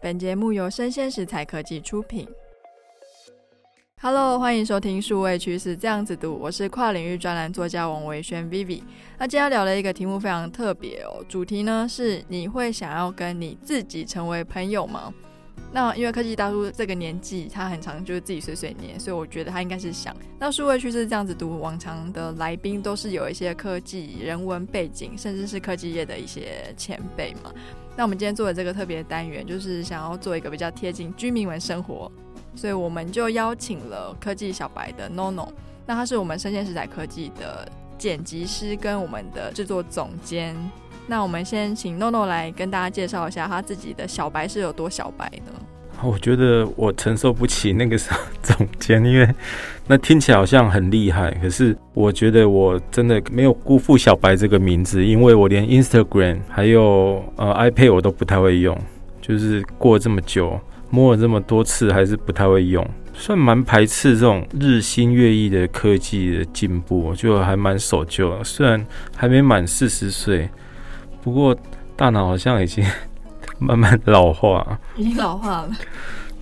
[0.00, 2.28] 本节目由生鲜食材科技出品。
[4.00, 8.80] Hello，欢迎收听数位趋势这样子读，我是跨领域专栏作家王维轩 Vivi。
[9.18, 15.12] 那今天要聊的一个题目非常特别哦，主题呢是你会想要跟你自己成为朋友吗？
[15.72, 20.16] 那因为科技大叔这个年纪，他很常就是自己碎碎念，所以我觉得他应该是想。
[20.38, 27.52] 那数位趋势这样子读，往常的来宾都是有一些科技人文背景，甚至是科技业的一些前辈嘛。
[27.96, 32.10] 那我们今天做的这个特别单元，就是想要做一个比较贴近居民们生活，
[32.54, 35.48] 所以我们就邀请了科技小白的 NONO。
[35.84, 40.56] 那他是我们声鲜时代科技的剪辑师跟我们的制作总监。
[41.10, 45.52] 那我们先请 NONO 来跟大家介绍一下他自己的小白是有多小白呢？
[46.02, 47.98] 我觉得我承受不起那个
[48.42, 49.26] 总监，因为
[49.86, 51.30] 那听起来好像很厉害。
[51.42, 58.78] 可是我觉得我真的没有辜负小白这个名字，因为我连 Instagram 还有呃 iPad 我都不太会用，
[59.20, 68.44] 就是过了这么久，摸了这么多次，还是不太会用，算蛮排斥这种日新月异的科技的进步，就还蛮守旧。
[68.44, 70.48] 虽然还没满四十岁。
[71.22, 71.56] 不过
[71.96, 72.84] 大脑好像已经
[73.58, 75.70] 慢慢老化，已经老化了。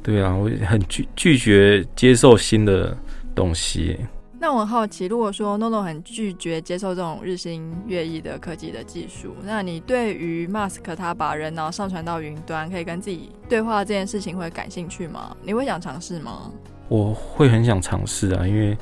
[0.03, 2.97] 对啊，我很拒拒绝接受新的
[3.35, 3.99] 东西。
[4.39, 15.35] 那我很好奇，如果说 NONO 很拒绝接受这种日新月异的科技的技术，那你对于 Mask 他把人脑上传到云端，可以跟自己对话这件事情会感兴趣吗？
[15.43, 16.51] 你会想尝试吗？
[16.89, 18.77] 我会很想尝试啊，因为。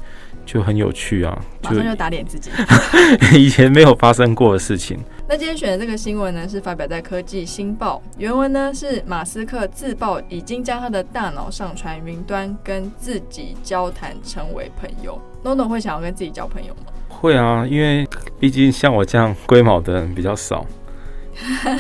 [0.47, 1.43] 就很有趣啊！
[1.63, 2.51] 马上就打脸自己，
[3.35, 4.99] 以前没有发生过的事情。
[5.27, 15.19] 那今天选的这个新闻呢，是发表在《科技新报》，原文呢是马斯克自曝已经将他的大脑上传云端，跟自己交谈，成为朋友。
[15.43, 16.93] NONO 会想要跟自己交朋友吗？
[17.09, 18.07] 会啊，因为
[18.39, 20.67] 毕竟像我这样龟毛的人比较少，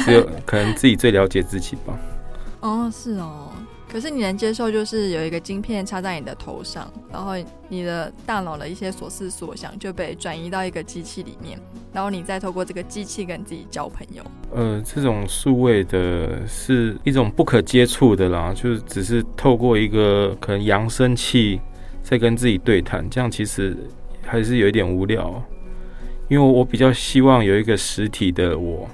[0.06, 1.98] 只有可能自己最了解自己吧。
[2.60, 3.50] 哦，是哦。
[3.92, 7.34] 可是你能接受，就是有一个晶片插在你的头上，然后
[7.68, 11.56] 你的大脑的一些所思所想就被转移到一个机器里面，
[11.94, 14.22] 然后你再透过这个机器跟自己交朋友。
[14.52, 21.60] 呃，这种数位的是一种不可接触的啦，就是只是透过一个可能扬声器
[22.02, 23.76] 在跟自己对谈，这样其实
[24.22, 25.42] 还是有一点无聊。
[26.28, 28.88] 因为我比较希望有一个实体的我，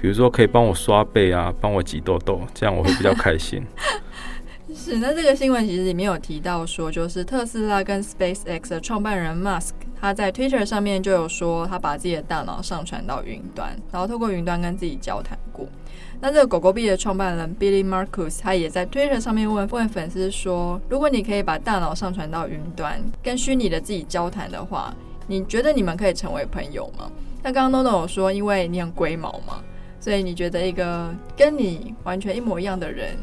[0.00, 3.64] 比如说可以帮我刷背啊，帮我挤痘痘，这样我会比较开心。
[4.74, 15.66] 是，那这个新闻其实里面有提到说，就是特斯拉跟 SpaceX 的创办人 Musk，他在 Twitter 上面就有说，他把自己的大脑上传到云端，然后透过云端跟自己交谈过。
[16.20, 24.94] 那这个狗狗币的创办人 Billy Markus，他也在 Twitter 上面问问粉丝说，如果你可以把大脑上传到云端，跟虚拟的自己交谈的话，
[25.26, 27.10] 你觉得你们可以成为朋友吗？
[27.42, 29.62] 那刚刚 NONO 有说，因为你很龟毛嘛，
[30.00, 33.16] 所以你觉得一个跟你完全一模一样的人，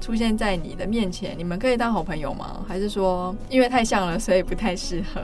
[0.00, 2.64] 出现在你的面前，你们可以当好朋友吗？
[2.68, 5.22] 还是说因为太像了，所以不太适合？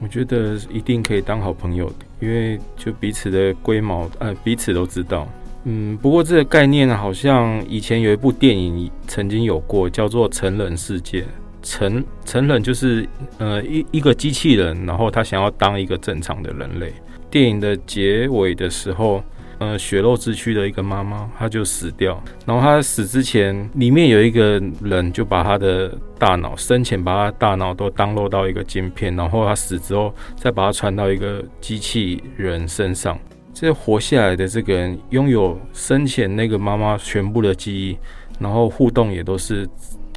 [0.00, 5.28] 我觉得一定可以当好朋友的，因为就彼此的龟毛，呃，彼此都知道。
[5.64, 11.22] 嗯，不过这个概念好像以前有一部电影曾经有过，叫做《成人世界》。
[11.62, 13.06] 成成人就是
[13.36, 16.92] 呃一一个机器人，然后他想要当一个正常的人类。
[17.30, 19.22] 电影的结尾的时候。
[19.60, 22.18] 呃，血肉之躯的一个妈妈，她就死掉。
[22.46, 33.18] 然后她死之前，里面有一个人就把她的大脑，生前把她大脑都当落到一个晶片，然后她死之后再把它传到一个机器人身上。
[33.52, 37.98] 这活下来的这个人拥有生前那个妈妈全部的记忆，
[38.38, 39.68] 然后互动也都是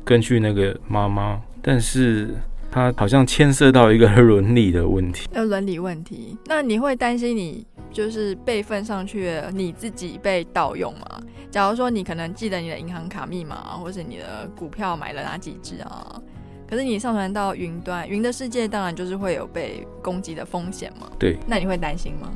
[0.06, 2.34] 根据那个妈妈，但是。
[2.74, 6.36] 他好像牵涉到一个伦理的问题， 呃伦理问题。
[6.48, 11.22] 那你会担心你就是备份上去你自己被盗用吗？
[11.52, 16.20] 假如说你可能记得你的银行卡密码，或是你的股票买了哪几只啊？
[16.68, 21.08] 可是你上传到云端，云的世界当然就是会有被攻击的风险嘛。
[21.20, 22.28] 对，那你会担心吗？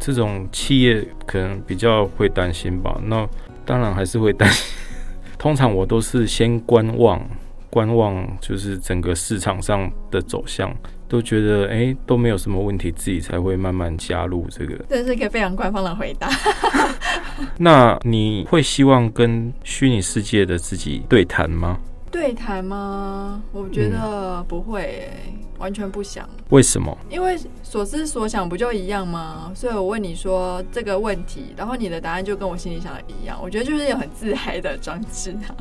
[0.00, 3.00] 这种企业可能比较会担心吧。
[3.04, 3.24] 那
[3.64, 4.66] 当然还是会担心。
[5.38, 7.24] 通常我都是先观望。
[7.76, 10.74] 观望就是整个市场上的走向，
[11.06, 14.82] 都觉得哎、欸、都没有什么问题，自己才会慢慢加入这个。
[14.88, 16.26] 这是一个非常官方的回答。
[17.60, 21.78] 那你会希望跟虚拟世界的自己对谈吗？
[22.10, 23.42] 对谈吗？
[23.52, 26.26] 我觉得不会、欸嗯，完全不想。
[26.48, 26.96] 为什么？
[27.10, 29.52] 因为所思所想不就一样吗？
[29.54, 33.38] 所以我问你说这个问题，然后你的答案就跟我心里想的一样。
[33.42, 35.54] 我觉得就是有很自嗨的装置啊。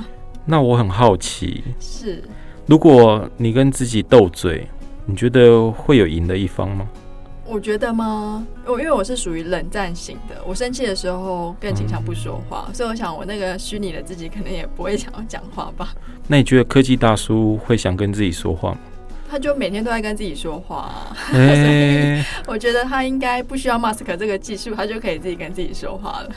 [0.45, 2.23] 那我很好奇，是，
[2.67, 4.67] 如果你跟自己斗嘴，
[5.05, 6.87] 你觉得会有赢的一方吗？
[7.47, 8.45] 我觉得吗？
[8.65, 15.93] 我因为我是属于冷战型的，我生气的时候更倾向不说话，嗯、所以我想我那个虚拟的自己可能也不会想要讲话吧。
[16.27, 18.77] 那你觉得科技大叔会想跟自己说话吗？
[19.29, 26.29] 他就每天都在跟自己说话、啊，欸、 所以我觉得他应该不需要 Mask 这个技术，他就可以自己跟自己说话了。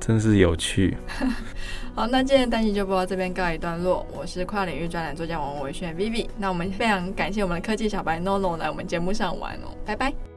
[0.00, 0.96] 真是有趣。
[1.94, 4.06] 好，那今天的单集就播到这边告一段落。
[4.12, 10.35] 我是跨领域专栏作家王维轩 Vivi，那我们非常感谢我们的科技小白 NoNo 来我们节目上玩哦，拜拜。